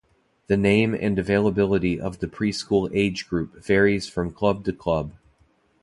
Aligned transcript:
The 0.47 0.57
name 0.57 0.95
and 0.95 1.19
availability 1.19 1.99
of 2.01 2.21
the 2.21 2.27
preschool 2.27 2.89
age 2.91 3.29
group 3.29 3.53
varies 3.63 4.09
from 4.09 4.33
club 4.33 4.65
to 4.65 4.73
club. 4.73 5.13